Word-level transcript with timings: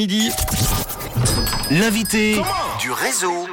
Midi. 0.00 0.30
L'invité 1.72 2.40
du 2.80 2.92
réseau. 2.92 3.48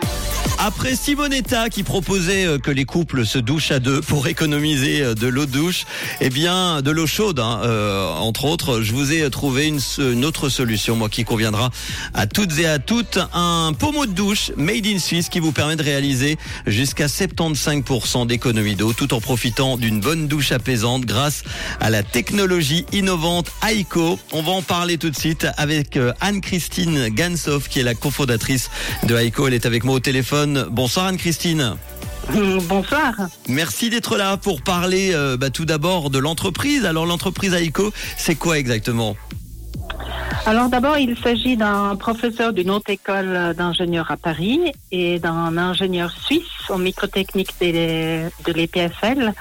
Après 0.59 0.95
Simonetta 0.95 1.69
qui 1.69 1.83
proposait 1.83 2.45
euh, 2.45 2.57
que 2.57 2.71
les 2.71 2.85
couples 2.85 3.25
se 3.25 3.37
douchent 3.37 3.71
à 3.71 3.79
deux 3.79 4.01
pour 4.01 4.27
économiser 4.27 5.01
euh, 5.01 5.13
de 5.13 5.27
l'eau 5.27 5.45
douche, 5.45 5.85
eh 6.21 6.29
bien 6.29 6.81
de 6.81 6.91
l'eau 6.91 7.05
chaude, 7.05 7.39
hein, 7.39 7.61
euh, 7.63 8.07
entre 8.07 8.45
autres, 8.45 8.81
je 8.81 8.93
vous 8.93 9.11
ai 9.11 9.29
trouvé 9.29 9.67
une, 9.67 9.79
une 9.99 10.25
autre 10.25 10.49
solution, 10.49 10.95
moi 10.95 11.09
qui 11.09 11.23
conviendra 11.23 11.69
à 12.13 12.25
toutes 12.25 12.57
et 12.59 12.67
à 12.67 12.79
toutes, 12.79 13.19
un 13.33 13.73
pommeau 13.77 14.05
de 14.05 14.13
douche 14.13 14.51
made 14.55 14.87
in 14.87 14.99
Suisse 14.99 15.29
qui 15.29 15.39
vous 15.39 15.51
permet 15.51 15.75
de 15.75 15.83
réaliser 15.83 16.37
jusqu'à 16.65 17.07
75% 17.07 18.25
d'économie 18.25 18.75
d'eau, 18.75 18.93
tout 18.93 19.13
en 19.13 19.21
profitant 19.21 19.77
d'une 19.77 19.99
bonne 19.99 20.27
douche 20.27 20.51
apaisante 20.51 21.05
grâce 21.05 21.43
à 21.79 21.89
la 21.89 22.01
technologie 22.03 22.85
innovante 22.91 23.51
Aiko. 23.67 24.17
On 24.31 24.41
va 24.41 24.53
en 24.53 24.61
parler 24.61 24.97
tout 24.97 25.09
de 25.09 25.17
suite 25.17 25.47
avec 25.57 25.97
euh, 25.97 26.13
Anne-Christine 26.21 27.09
Gansov 27.09 27.67
qui 27.67 27.79
est 27.79 27.83
la 27.83 27.95
cofondatrice 27.95 28.69
de 29.03 29.15
Aiko. 29.15 29.47
Elle 29.47 29.53
est 29.53 29.65
avec 29.65 29.83
moi 29.83 29.95
au 29.95 29.99
téléphone. 29.99 30.44
Bonsoir 30.69 31.07
Anne-Christine. 31.07 31.75
Bonsoir. 32.67 33.13
Merci 33.47 33.89
d'être 33.89 34.17
là 34.17 34.37
pour 34.37 34.61
parler 34.61 35.11
euh, 35.13 35.37
bah, 35.37 35.49
tout 35.49 35.65
d'abord 35.65 36.09
de 36.09 36.19
l'entreprise. 36.19 36.85
Alors 36.85 37.05
l'entreprise 37.05 37.53
Aiko, 37.53 37.91
c'est 38.17 38.35
quoi 38.35 38.57
exactement? 38.57 39.15
Alors 40.45 40.69
d'abord, 40.69 40.97
il 40.97 41.17
s'agit 41.17 41.57
d'un 41.57 41.95
professeur 41.95 42.53
d'une 42.53 42.69
haute 42.69 42.89
école 42.89 43.53
d'ingénieurs 43.57 44.11
à 44.11 44.17
Paris 44.17 44.59
et 44.91 45.19
d'un 45.19 45.57
ingénieur 45.57 46.11
suisse 46.11 46.43
en 46.69 46.77
microtechnique 46.77 47.49
de 47.59 48.51
l'EPFL 48.53 49.33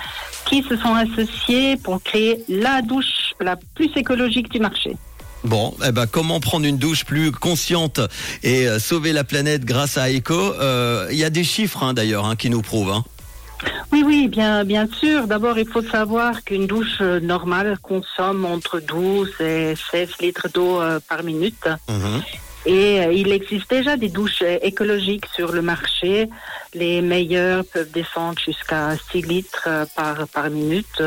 qui 0.46 0.62
se 0.62 0.76
sont 0.76 0.94
associés 0.94 1.76
pour 1.76 2.02
créer 2.02 2.42
la 2.48 2.80
douche 2.82 3.34
la 3.40 3.56
plus 3.56 3.90
écologique 3.96 4.50
du 4.50 4.60
marché. 4.60 4.96
Bon, 5.44 5.74
eh 5.86 5.92
ben, 5.92 6.06
comment 6.06 6.40
prendre 6.40 6.64
une 6.64 6.78
douche 6.78 7.04
plus 7.04 7.30
consciente 7.30 8.00
et 8.42 8.66
euh, 8.66 8.78
sauver 8.78 9.12
la 9.12 9.24
planète 9.24 9.64
grâce 9.66 9.98
à 9.98 10.08
Aiko 10.10 10.34
Euh, 10.34 11.06
Il 11.10 11.18
y 11.18 11.24
a 11.24 11.28
des 11.30 11.44
chiffres 11.44 11.82
hein, 11.82 11.92
d'ailleurs 11.92 12.24
hein, 12.24 12.34
qui 12.34 12.48
nous 12.48 12.62
prouvent. 12.62 12.90
hein. 12.90 13.04
Oui, 13.92 14.02
oui, 14.04 14.28
bien, 14.28 14.64
bien 14.64 14.88
sûr. 15.00 15.26
D'abord, 15.26 15.58
il 15.58 15.68
faut 15.68 15.82
savoir 15.82 16.44
qu'une 16.44 16.66
douche 16.66 16.98
euh, 17.02 17.20
normale 17.20 17.76
consomme 17.82 18.46
entre 18.46 18.80
12 18.80 19.32
et 19.40 19.74
16 19.90 20.08
litres 20.20 20.48
d'eau 20.52 20.80
par 21.08 21.22
minute. 21.22 21.68
Mhm. 21.88 22.22
Et 22.66 22.96
il 23.12 23.30
existe 23.30 23.68
déjà 23.68 23.98
des 23.98 24.08
douches 24.08 24.42
écologiques 24.62 25.26
sur 25.36 25.52
le 25.52 25.60
marché. 25.60 26.30
Les 26.72 27.02
meilleures 27.02 27.62
peuvent 27.66 27.90
descendre 27.90 28.38
jusqu'à 28.42 28.96
6 29.12 29.20
litres 29.20 29.68
par, 29.94 30.26
par 30.28 30.48
minute. 30.48 31.02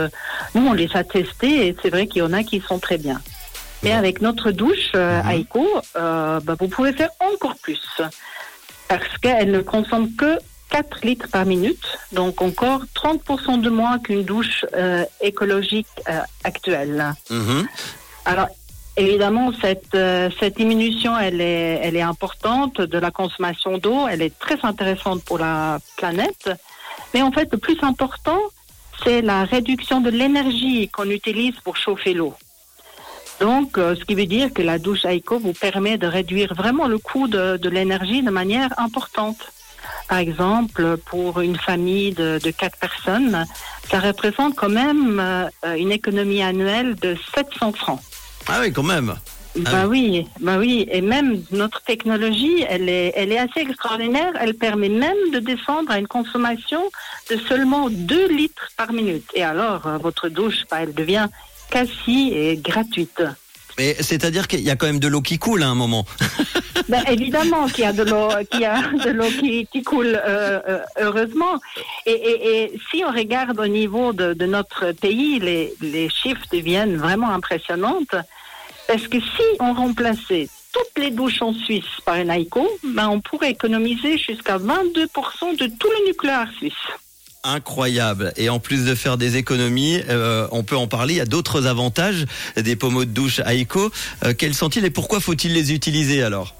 Nous, 0.53 0.67
on 0.67 0.73
les 0.73 0.89
a 0.95 1.03
testés 1.03 1.67
et 1.67 1.75
c'est 1.81 1.89
vrai 1.89 2.05
qu'il 2.05 2.19
y 2.19 2.21
en 2.21 2.31
a 2.33 2.43
qui 2.43 2.61
sont 2.61 2.77
très 2.77 2.99
bien. 2.99 3.19
Mais 3.83 3.91
avec 3.91 4.21
notre 4.21 4.51
douche 4.51 4.91
euh, 4.95 5.21
Mhm. 5.23 5.31
Aiko, 5.31 5.67
euh, 5.95 6.39
bah, 6.41 6.55
vous 6.59 6.67
pouvez 6.67 6.93
faire 6.93 7.09
encore 7.19 7.55
plus. 7.61 8.01
Parce 8.87 9.17
qu'elle 9.21 9.51
ne 9.51 9.61
consomme 9.61 10.15
que 10.15 10.39
4 10.69 11.05
litres 11.05 11.27
par 11.29 11.45
minute. 11.45 11.97
Donc 12.11 12.41
encore 12.41 12.81
30% 12.95 13.61
de 13.61 13.69
moins 13.69 13.99
qu'une 13.99 14.23
douche 14.23 14.65
euh, 14.75 15.05
écologique 15.21 15.87
euh, 16.09 16.19
actuelle. 16.43 17.13
Mhm. 17.29 17.67
Alors, 18.25 18.47
évidemment, 18.97 19.51
cette, 19.61 19.95
euh, 19.95 20.29
cette 20.39 20.57
diminution, 20.57 21.17
elle 21.17 21.39
est, 21.41 21.79
elle 21.83 21.95
est 21.95 22.01
importante 22.01 22.81
de 22.81 22.97
la 22.97 23.11
consommation 23.11 23.77
d'eau. 23.77 24.07
Elle 24.07 24.21
est 24.21 24.37
très 24.37 24.57
intéressante 24.63 25.23
pour 25.23 25.37
la 25.37 25.79
planète. 25.95 26.49
Mais 27.13 27.21
en 27.21 27.31
fait, 27.31 27.47
le 27.51 27.57
plus 27.57 27.77
important, 27.81 28.39
c'est 29.03 29.21
la 29.21 29.45
réduction 29.45 30.01
de 30.01 30.09
l'énergie 30.09 30.89
qu'on 30.89 31.09
utilise 31.09 31.55
pour 31.63 31.77
chauffer 31.77 32.13
l'eau. 32.13 32.33
Donc, 33.39 33.77
euh, 33.77 33.95
ce 33.95 34.03
qui 34.03 34.15
veut 34.15 34.25
dire 34.25 34.51
que 34.53 34.61
la 34.61 34.79
douche 34.79 35.05
Aiko 35.05 35.39
vous 35.39 35.53
permet 35.53 35.97
de 35.97 36.07
réduire 36.07 36.53
vraiment 36.55 36.87
le 36.87 36.97
coût 36.97 37.27
de, 37.27 37.57
de 37.57 37.69
l'énergie 37.69 38.23
de 38.23 38.31
manière 38.31 38.73
importante. 38.79 39.51
Par 40.09 40.17
exemple, 40.17 40.97
pour 41.05 41.41
une 41.41 41.57
famille 41.57 42.13
de, 42.13 42.39
de 42.43 42.51
quatre 42.51 42.77
personnes, 42.77 43.45
ça 43.89 43.99
représente 43.99 44.55
quand 44.55 44.69
même 44.69 45.19
euh, 45.19 45.75
une 45.77 45.91
économie 45.91 46.41
annuelle 46.41 46.95
de 46.95 47.15
700 47.35 47.73
francs. 47.73 48.01
Ah 48.47 48.59
oui, 48.61 48.71
quand 48.71 48.83
même. 48.83 49.15
Ah 49.65 49.71
Bah 49.71 49.87
oui, 49.87 50.27
bah 50.39 50.57
oui, 50.57 50.87
et 50.91 51.01
même 51.01 51.41
notre 51.51 51.81
technologie, 51.81 52.63
elle 52.69 52.89
est, 52.89 53.13
elle 53.15 53.31
est 53.31 53.39
assez 53.39 53.61
extraordinaire. 53.61 54.33
Elle 54.39 54.53
permet 54.53 54.89
même 54.89 55.31
de 55.33 55.39
descendre 55.39 55.91
à 55.91 55.99
une 55.99 56.07
consommation 56.07 56.81
de 57.29 57.37
seulement 57.37 57.89
2 57.89 58.27
litres 58.29 58.69
par 58.77 58.93
minute. 58.93 59.29
Et 59.33 59.43
alors, 59.43 59.87
euh, 59.87 59.97
votre 59.97 60.29
douche, 60.29 60.63
bah, 60.69 60.77
elle 60.81 60.93
devient 60.93 61.27
quasi 61.69 62.31
et 62.33 62.57
gratuite. 62.57 63.21
Mais 63.77 63.95
c'est-à-dire 63.99 64.47
qu'il 64.47 64.61
y 64.61 64.71
a 64.71 64.75
quand 64.75 64.87
même 64.87 64.99
de 64.99 65.07
l'eau 65.07 65.21
qui 65.21 65.37
coule 65.37 65.63
à 65.63 65.67
un 65.67 65.75
moment. 65.75 66.05
Ben, 66.89 67.03
évidemment 67.09 67.65
qu'il 67.65 67.83
y 67.83 67.87
a 67.87 67.91
de 67.91 68.03
l'eau, 68.03 68.29
qu'il 68.49 68.61
y 68.61 68.65
a 68.65 68.81
de 68.81 69.09
l'eau 69.09 69.25
qui, 69.25 69.67
qui 69.67 69.83
coule, 69.83 70.17
euh, 70.25 70.59
euh, 70.69 70.79
heureusement. 71.01 71.59
Et, 72.05 72.11
et, 72.11 72.63
et 72.63 72.79
si 72.89 73.03
on 73.03 73.11
regarde 73.11 73.59
au 73.59 73.67
niveau 73.67 74.13
de, 74.13 74.33
de 74.33 74.45
notre 74.45 74.93
pays, 74.93 75.39
les, 75.39 75.73
les 75.81 76.07
chiffres 76.09 76.45
deviennent 76.49 76.95
vraiment 76.95 77.29
impressionnantes. 77.31 78.15
Parce 78.87 79.05
que 79.09 79.19
si 79.19 79.43
on 79.59 79.73
remplaçait 79.73 80.47
toutes 80.71 81.03
les 81.03 81.11
douches 81.11 81.41
en 81.41 81.53
Suisse 81.53 81.83
par 82.05 82.15
un 82.15 82.29
Aiko, 82.29 82.69
ben 82.83 83.09
on 83.09 83.19
pourrait 83.19 83.51
économiser 83.51 84.17
jusqu'à 84.17 84.57
22% 84.57 85.57
de 85.57 85.67
tout 85.77 85.89
le 85.89 86.07
nucléaire 86.07 86.49
suisse. 86.57 86.73
Incroyable. 87.47 88.33
Et 88.35 88.49
en 88.49 88.59
plus 88.59 88.83
de 88.83 88.93
faire 88.93 89.17
des 89.17 89.37
économies, 89.37 90.01
euh, 90.09 90.47
on 90.51 90.63
peut 90.63 90.75
en 90.75 90.87
parler. 90.87 91.13
Il 91.13 91.17
y 91.17 91.21
a 91.21 91.25
d'autres 91.25 91.65
avantages 91.65 92.25
des 92.57 92.75
pommeaux 92.75 93.05
de 93.05 93.11
douche 93.11 93.39
Aiko. 93.39 93.89
Euh, 94.25 94.33
quels 94.37 94.53
sont-ils 94.53 94.83
et 94.83 94.89
pourquoi 94.89 95.21
faut-il 95.21 95.53
les 95.53 95.71
utiliser 95.71 96.21
alors? 96.23 96.53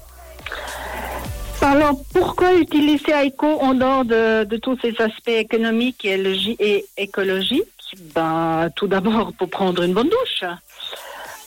Alors, 1.60 2.00
pourquoi 2.14 2.54
utiliser 2.54 3.12
Aiko 3.12 3.60
en 3.60 3.74
dehors 3.74 4.06
de, 4.06 4.44
de 4.44 4.56
tous 4.56 4.78
ces 4.80 4.94
aspects 4.98 5.28
économiques 5.28 6.06
et, 6.06 6.86
écologiques? 6.96 7.64
Ben, 8.14 8.70
Tout 8.74 8.86
d'abord, 8.86 9.34
pour 9.34 9.50
prendre 9.50 9.82
une 9.82 9.92
bonne 9.92 10.08
douche. 10.08 10.44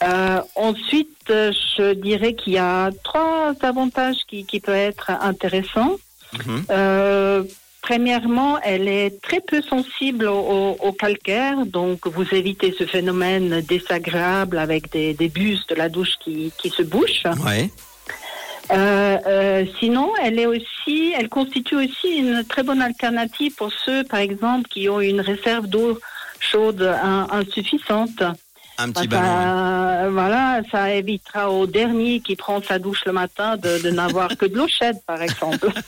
Euh, 0.03 0.41
ensuite, 0.56 1.09
je 1.29 1.94
dirais 1.94 2.34
qu'il 2.34 2.53
y 2.53 2.58
a 2.59 2.91
trois 3.03 3.53
avantages 3.62 4.18
qui, 4.28 4.46
qui 4.46 4.59
peuvent 4.59 4.75
être 4.75 5.09
intéressants. 5.09 5.97
Mhm. 6.46 6.66
Euh, 6.69 7.44
premièrement, 7.81 8.59
elle 8.64 8.88
est 8.88 9.22
très 9.22 9.40
peu 9.42 9.62
sensible 9.62 10.25
au, 10.28 10.38
au- 10.40 10.78
au 10.88 10.92
calcaire, 10.94 11.66
donc 11.66 12.08
vous 12.08 12.25
évitez 12.34 12.74
ce 12.78 12.86
phénomène 12.86 13.62
désagréable 13.62 14.58
avec 14.58 14.92
des, 14.92 15.14
des 15.14 15.30
bus 15.30 15.66
de 15.68 15.75
la 15.75 15.90
douche 15.90 16.14
qui, 16.24 16.52
qui 16.58 16.70
se 16.70 16.84
bouchent. 16.84 17.25
Ouais. 17.46 17.70
Euh, 18.72 19.18
euh, 19.28 19.66
sinon, 19.80 20.12
elle 20.24 20.40
est 20.40 20.46
aussi, 20.46 21.14
elle 21.18 21.28
constitue 21.28 21.75
aussi 21.75 22.08
une 22.18 22.46
très 22.46 22.64
bonne 22.64 22.81
alternative 22.81 23.53
pour 23.56 23.72
ceux, 23.86 24.03
par 24.06 24.20
exemple, 24.20 24.70
qui 24.70 24.88
ont 24.88 25.02
une 25.02 25.20
réserve 25.20 25.68
d'eau 25.68 26.00
chaude 26.40 26.81
in- 26.81 27.28
insuffisante. 27.31 28.24
Un 28.78 28.91
petit 28.91 29.09
ça, 29.12 30.08
voilà, 30.09 30.62
ça 30.72 30.94
évitera 30.94 31.52
au 31.52 31.68
dernier 31.68 32.20
qui 32.22 32.36
prend 32.36 32.62
sa 32.64 32.80
douche 32.80 33.03
le 33.06 33.12
matin 33.12 33.58
de, 33.58 33.80
de 33.84 33.90
n'avoir 33.91 34.38
que 34.38 34.46
de 34.46 34.56
l'eau 34.56 34.68
chaude, 34.68 34.97
par 35.06 35.22
exemple. 35.22 35.70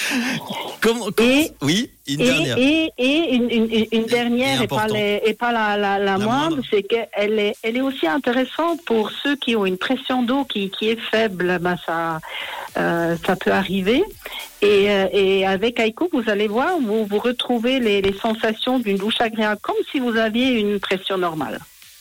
Comment, 0.80 1.06
comment- 1.14 1.28
Et- 1.28 1.50
oui, 1.62 1.90
une 2.06 2.20
Et, 2.20 2.24
dernière. 2.24 2.58
et, 2.58 2.92
et 2.98 3.34
une, 3.34 3.50
une- 3.50 3.86
une 3.90 4.04
dernière, 4.04 4.62
Et 4.62 4.68
pas, 4.68 4.86
les- 4.86 5.20
et 5.26 5.34
pas 5.34 5.50
la, 5.52 5.76
la, 5.76 5.98
la, 5.98 6.18
moindre, 6.18 6.50
moindre. 6.56 6.62
c'est 6.70 6.82
qu'elle 6.84 7.38
est, 7.38 7.54
elle 7.62 7.76
est 7.76 7.80
aussi 7.80 8.06
intéressante 8.06 8.84
pour 8.84 9.10
ceux 9.10 9.34
qui 9.36 9.56
ont 9.56 9.66
une 9.66 9.76
pression 9.78 10.22
d'eau 10.22 10.44
qui, 10.44 10.70
qui 10.70 10.88
est 10.90 11.00
faible. 11.00 11.58
Ben 11.60 11.76
ça, 11.84 12.20
euh, 12.76 13.16
ça 13.26 13.34
peut 13.36 13.50
arriver. 13.52 14.02
Et, 14.62 14.90
euh, 14.90 15.06
et 15.12 15.46
avec 15.46 15.78
Aiko, 15.80 16.08
vous 16.12 16.28
allez 16.28 16.48
voir, 16.48 16.78
vous, 16.80 17.04
vous 17.06 17.18
retrouvez 17.18 17.80
les, 17.80 18.00
les 18.00 18.12
sensations 18.18 18.78
d'une 18.78 18.96
douche 18.96 19.20
agréable, 19.20 19.60
comme 19.62 19.76
si 19.90 19.98
vous 20.00 20.16
aviez 20.16 20.60
une 20.60 20.78
pression 20.80 21.18
normale. 21.18 21.58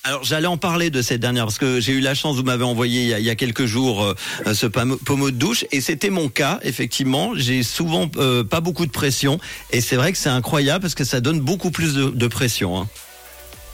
Alors 0.07 0.23
j'allais 0.23 0.47
en 0.47 0.55
parler 0.55 0.89
de 0.89 1.01
cette 1.01 1.19
dernière 1.19 1.43
parce 1.43 1.57
que 1.57 1.81
j'ai 1.81 1.91
eu 1.91 1.99
la 1.99 2.15
chance, 2.15 2.37
vous 2.37 2.43
m'avez 2.43 2.63
envoyé 2.63 3.01
il 3.01 3.07
y 3.09 3.13
a, 3.13 3.19
il 3.19 3.25
y 3.25 3.29
a 3.29 3.35
quelques 3.35 3.65
jours 3.65 4.01
euh, 4.05 4.53
ce 4.53 4.65
pamo- 4.65 4.95
pommeau 4.95 5.31
de 5.31 5.35
douche 5.35 5.65
et 5.73 5.81
c'était 5.81 6.09
mon 6.09 6.29
cas 6.29 6.59
effectivement. 6.63 7.33
J'ai 7.35 7.61
souvent 7.61 8.09
euh, 8.15 8.41
pas 8.45 8.61
beaucoup 8.61 8.85
de 8.85 8.91
pression 8.91 9.37
et 9.71 9.81
c'est 9.81 9.97
vrai 9.97 10.13
que 10.13 10.17
c'est 10.17 10.29
incroyable 10.29 10.83
parce 10.83 10.95
que 10.95 11.03
ça 11.03 11.19
donne 11.19 11.41
beaucoup 11.41 11.71
plus 11.71 11.93
de, 11.93 12.05
de 12.09 12.27
pression. 12.27 12.79
hein. 12.79 12.87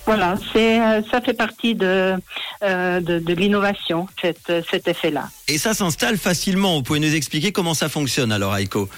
Voilà, 0.08 0.36
c'est, 0.52 0.82
euh, 0.82 1.02
ça 1.12 1.22
fait 1.22 1.34
partie 1.36 1.76
de, 1.76 2.16
euh, 2.64 3.00
de, 3.00 3.20
de 3.20 3.34
l'innovation, 3.36 4.08
cet, 4.20 4.52
cet 4.72 4.88
effet-là. 4.88 5.30
Et 5.48 5.58
ça 5.60 5.76
s'installe 5.76 6.18
facilement. 6.18 6.76
Vous 6.78 6.84
pouvez 6.84 7.00
nous 7.00 7.14
expliquer 7.14 7.52
comment 7.52 7.76
ça 7.76 7.90
fonctionne 7.90 8.32
alors 8.32 8.58
Aiko 8.58 8.90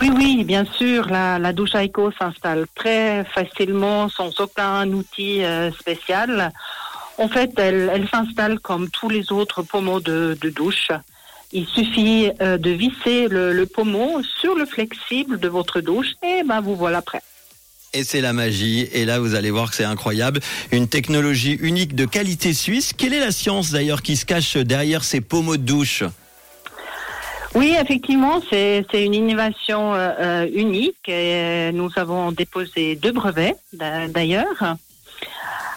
Oui, 0.00 0.10
oui, 0.14 0.44
bien 0.44 0.64
sûr. 0.64 1.08
La, 1.08 1.52
douche 1.52 1.74
Aiko 1.74 2.10
s'installe 2.12 2.66
très 2.74 3.24
facilement, 3.24 4.08
sans 4.08 4.40
aucun 4.40 4.88
outil 4.88 5.44
euh, 5.44 5.70
spécial. 5.72 6.52
En 7.18 7.28
fait, 7.28 7.52
elle, 7.58 8.08
s'installe 8.10 8.58
comme 8.58 8.88
tous 8.88 9.08
les 9.08 9.32
autres 9.32 9.62
pommeaux 9.62 10.00
de, 10.00 10.36
douche. 10.54 10.88
Il 11.52 11.66
suffit 11.66 12.30
euh, 12.40 12.56
de 12.56 12.70
visser 12.70 13.28
le, 13.28 13.52
le 13.52 13.66
pommeau 13.66 14.22
sur 14.40 14.54
le 14.54 14.64
flexible 14.64 15.38
de 15.38 15.48
votre 15.48 15.82
douche 15.82 16.14
et 16.22 16.42
ben 16.44 16.62
vous 16.62 16.74
voilà 16.74 17.02
prêt. 17.02 17.20
Et 17.94 18.04
c'est 18.04 18.22
la 18.22 18.32
magie. 18.32 18.88
Et 18.92 19.04
là, 19.04 19.20
vous 19.20 19.34
allez 19.34 19.50
voir 19.50 19.68
que 19.68 19.76
c'est 19.76 19.84
incroyable. 19.84 20.40
Une 20.70 20.88
technologie 20.88 21.58
unique 21.60 21.94
de 21.94 22.06
qualité 22.06 22.54
suisse. 22.54 22.92
Quelle 22.96 23.12
est 23.12 23.20
la 23.20 23.32
science 23.32 23.70
d'ailleurs 23.70 24.00
qui 24.00 24.16
se 24.16 24.24
cache 24.24 24.56
derrière 24.56 25.04
ces 25.04 25.20
pommeaux 25.20 25.58
de 25.58 25.62
douche? 25.62 26.02
Oui, 27.54 27.74
effectivement, 27.78 28.40
c'est 28.50 28.84
une 28.92 29.14
innovation 29.14 29.94
euh, 29.94 30.10
euh, 30.18 30.48
unique 30.54 31.06
et 31.08 31.34
euh, 31.34 31.72
nous 31.72 31.90
avons 31.96 32.32
déposé 32.32 32.96
deux 32.96 33.12
brevets 33.12 33.56
d'a- 33.74 34.08
d'ailleurs. 34.08 34.76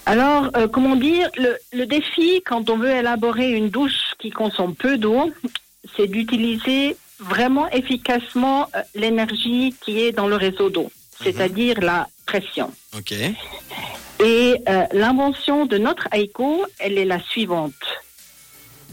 Alors, 0.05 0.49
euh, 0.55 0.67
comment 0.67 0.95
dire, 0.95 1.29
le, 1.37 1.57
le 1.73 1.85
défi 1.85 2.41
quand 2.45 2.69
on 2.69 2.77
veut 2.77 2.91
élaborer 2.91 3.51
une 3.51 3.69
douche 3.69 4.13
qui 4.19 4.29
consomme 4.29 4.73
peu 4.75 4.97
d'eau, 4.97 5.31
c'est 5.97 6.07
d'utiliser 6.07 6.95
vraiment 7.19 7.69
efficacement 7.71 8.67
euh, 8.75 8.81
l'énergie 8.93 9.75
qui 9.81 9.99
est 10.01 10.11
dans 10.13 10.27
le 10.27 10.35
réseau 10.37 10.69
d'eau, 10.69 10.89
c'est-à-dire 11.21 11.81
la 11.81 12.07
pression. 12.25 12.71
Ok. 12.97 13.11
Et 14.23 14.55
euh, 14.69 14.85
l'invention 14.93 15.65
de 15.65 15.77
notre 15.77 16.07
Aiko, 16.13 16.65
elle 16.79 16.97
est 16.97 17.05
la 17.05 17.19
suivante. 17.19 17.73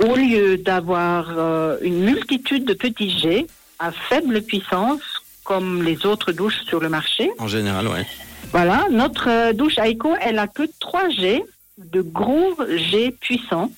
Au 0.01 0.17
lieu 0.17 0.57
d'avoir 0.57 1.33
euh, 1.37 1.77
une 1.83 2.01
multitude 2.05 2.65
de 2.65 2.75
petits 2.75 3.11
jets 3.11 3.47
à 3.79 3.93
faible 3.93 4.43
puissance, 4.43 5.01
comme 5.45 5.83
les 5.83 6.07
autres 6.07 6.33
douches 6.33 6.63
sur 6.67 6.81
le 6.81 6.89
marché, 6.89 7.31
En 7.39 7.49
général, 7.49 7.89
ouais. 7.89 8.07
voilà, 8.53 8.87
notre 8.91 9.29
euh, 9.29 9.53
douche 9.53 9.79
Aiko, 9.79 10.15
elle 10.21 10.39
a 10.39 10.47
que 10.49 10.63
trois 10.81 11.09
jets 11.09 11.45
de 11.79 12.01
gros 12.01 12.55
jets 12.91 13.13
puissants. 13.21 13.71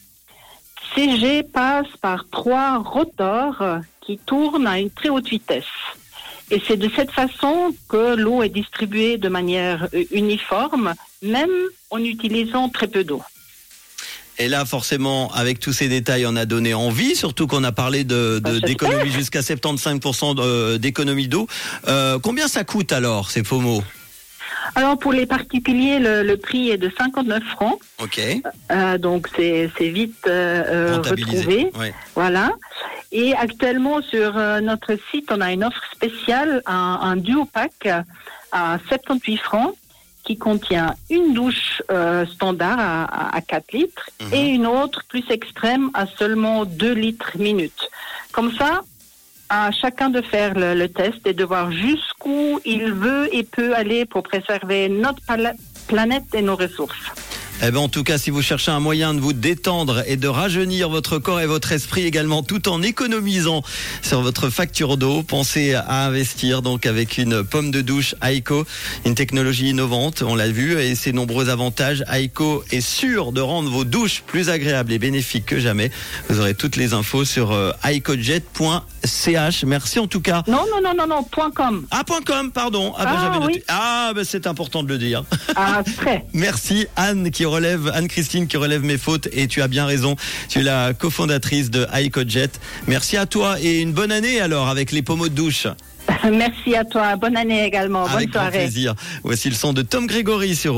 Ces 0.94 1.16
jets 1.18 1.42
passent 1.42 1.96
par 2.00 2.26
trois 2.30 2.78
rotors 2.78 3.62
qui 4.00 4.18
tournent 4.18 4.66
à 4.66 4.78
une 4.78 4.90
très 4.90 5.08
haute 5.08 5.28
vitesse. 5.28 5.64
Et 6.50 6.62
c'est 6.66 6.76
de 6.76 6.90
cette 6.94 7.10
façon 7.10 7.74
que 7.88 8.14
l'eau 8.16 8.42
est 8.42 8.50
distribuée 8.50 9.16
de 9.16 9.28
manière 9.28 9.88
euh, 9.94 10.04
uniforme, 10.12 10.94
même 11.22 11.50
en 11.90 11.98
utilisant 11.98 12.68
très 12.68 12.86
peu 12.86 13.02
d'eau. 13.02 13.22
Et 14.38 14.48
là, 14.48 14.64
forcément, 14.64 15.32
avec 15.32 15.60
tous 15.60 15.72
ces 15.72 15.88
détails, 15.88 16.26
on 16.26 16.34
a 16.36 16.44
donné 16.44 16.74
envie, 16.74 17.14
surtout 17.14 17.46
qu'on 17.46 17.62
a 17.64 17.72
parlé 17.72 18.02
de, 18.04 18.40
de- 18.40 18.50
j'espère. 18.52 18.68
d'économie 18.68 19.10
jusqu'à 19.12 19.40
75% 19.42 20.34
de- 20.34 20.76
d'économie 20.76 21.28
d'eau. 21.28 21.46
Euh, 21.88 22.18
combien 22.20 22.48
ça 22.48 22.64
coûte 22.64 22.90
alors, 22.92 23.30
ces 23.30 23.42
pommeaux 23.44 23.84
Alors 24.74 24.98
pour 24.98 25.12
les 25.12 25.26
particuliers, 25.26 26.00
le, 26.00 26.22
le 26.24 26.36
prix 26.36 26.70
est 26.70 26.78
de 26.78 26.90
59 26.98 27.42
francs, 27.52 27.78
Ok. 28.02 28.20
Euh, 28.72 28.98
donc 28.98 29.28
c'est 29.36 29.70
c'est 29.78 29.88
vite 29.90 30.16
euh, 30.26 30.64
euh, 30.96 30.96
retrouvé. 31.00 31.70
Ouais. 31.78 31.94
Voilà. 32.16 32.50
Et 33.12 33.34
actuellement, 33.34 34.02
sur 34.02 34.36
euh, 34.36 34.60
notre 34.60 34.96
site, 35.12 35.30
on 35.30 35.40
a 35.40 35.52
une 35.52 35.62
offre 35.62 35.80
spéciale, 35.94 36.60
un, 36.66 36.98
un 37.02 37.16
duo 37.16 37.44
pack 37.44 37.88
à 38.50 38.78
78 38.88 39.36
francs 39.38 39.74
qui 40.24 40.36
contient 40.38 40.94
une 41.10 41.34
douche 41.34 41.82
euh, 41.90 42.24
standard 42.26 42.78
à, 42.78 43.04
à- 43.04 43.36
à 43.36 43.40
4 43.40 43.72
litres 43.72 44.10
Mhm. 44.22 44.34
et 44.34 44.46
une 44.48 44.66
autre 44.66 45.02
plus 45.08 45.24
extrême 45.30 45.90
à 45.94 46.06
seulement 46.06 46.64
2 46.64 46.92
litres 46.94 47.32
minute. 47.38 47.88
Comme 48.32 48.52
ça, 48.54 48.82
à 49.50 49.70
chacun 49.70 50.08
de 50.10 50.22
faire 50.22 50.54
le, 50.54 50.74
le 50.74 50.88
test 50.88 51.26
et 51.26 51.34
de 51.34 51.44
voir 51.44 51.70
jusqu'où 51.70 52.58
il 52.64 52.92
veut 52.92 53.28
et 53.34 53.42
peut 53.44 53.74
aller 53.74 54.06
pour 54.06 54.22
préserver 54.22 54.88
notre 54.88 55.20
planète 55.86 56.24
et 56.34 56.40
nos 56.42 56.56
ressources. 56.56 56.96
Eh 57.62 57.70
ben, 57.70 57.78
en 57.78 57.88
tout 57.88 58.02
cas, 58.02 58.18
si 58.18 58.30
vous 58.30 58.42
cherchez 58.42 58.72
un 58.72 58.80
moyen 58.80 59.14
de 59.14 59.20
vous 59.20 59.32
détendre 59.32 60.02
et 60.06 60.16
de 60.16 60.28
rajeunir 60.28 60.88
votre 60.88 61.18
corps 61.18 61.40
et 61.40 61.46
votre 61.46 61.72
esprit 61.72 62.04
également, 62.04 62.42
tout 62.42 62.68
en 62.68 62.82
économisant 62.82 63.62
sur 64.02 64.20
votre 64.22 64.50
facture 64.50 64.96
d'eau, 64.96 65.22
pensez 65.22 65.74
à 65.74 66.04
investir 66.04 66.62
donc 66.62 66.84
avec 66.84 67.16
une 67.16 67.44
pomme 67.44 67.70
de 67.70 67.80
douche 67.80 68.16
Aiko, 68.22 68.66
une 69.06 69.14
technologie 69.14 69.70
innovante, 69.70 70.22
on 70.22 70.34
l'a 70.34 70.48
vu, 70.48 70.78
et 70.78 70.94
ses 70.94 71.12
nombreux 71.12 71.48
avantages. 71.48 72.04
Aiko 72.12 72.64
est 72.70 72.80
sûr 72.80 73.32
de 73.32 73.40
rendre 73.40 73.70
vos 73.70 73.84
douches 73.84 74.24
plus 74.26 74.50
agréables 74.50 74.92
et 74.92 74.98
bénéfiques 74.98 75.46
que 75.46 75.60
jamais. 75.60 75.90
Vous 76.28 76.40
aurez 76.40 76.54
toutes 76.54 76.76
les 76.76 76.92
infos 76.92 77.24
sur 77.24 77.52
euh, 77.52 77.70
aikojet.ch. 79.04 79.64
Merci 79.64 79.98
en 79.98 80.06
tout 80.06 80.20
cas. 80.20 80.42
Non, 80.46 80.64
non, 80.72 80.80
non, 80.82 80.94
non, 80.96 81.06
non, 81.06 81.22
point 81.24 81.50
com. 81.50 81.86
Ah, 81.90 82.04
point 82.04 82.20
.com, 82.24 82.50
pardon. 82.50 82.92
Ah, 82.98 83.04
ben, 83.04 83.12
Ah, 83.16 83.38
oui. 83.46 83.62
Ah, 83.68 84.12
ben, 84.14 84.24
c'est 84.24 84.46
important 84.46 84.82
de 84.82 84.88
le 84.88 84.98
dire. 84.98 85.24
Ah, 85.56 85.82
très. 85.96 86.26
Merci 86.32 86.86
Anne 86.96 87.30
qui 87.30 87.44
relève, 87.44 87.90
Anne-Christine 87.94 88.46
qui 88.46 88.56
relève 88.56 88.82
mes 88.82 88.98
fautes 88.98 89.28
et 89.32 89.46
tu 89.46 89.62
as 89.62 89.68
bien 89.68 89.86
raison. 89.86 90.16
Tu 90.48 90.60
es 90.60 90.62
la 90.62 90.94
cofondatrice 90.94 91.70
de 91.70 91.86
iCojet. 91.94 92.50
Merci 92.86 93.16
à 93.16 93.26
toi 93.26 93.60
et 93.60 93.80
une 93.80 93.92
bonne 93.92 94.12
année 94.12 94.40
alors 94.40 94.68
avec 94.68 94.92
les 94.92 95.02
pommeaux 95.02 95.28
de 95.28 95.34
douche. 95.34 95.66
Merci 96.30 96.74
à 96.76 96.84
toi. 96.84 97.16
Bonne 97.16 97.36
année 97.36 97.64
également. 97.64 98.04
avec 98.04 98.30
Bonne 98.30 98.32
soirée. 98.42 98.58
plaisir. 98.58 98.94
Voici 99.22 99.48
le 99.48 99.54
son 99.54 99.72
de 99.72 99.82
Tom 99.82 100.06
Grégory 100.06 100.54
sur 100.54 100.72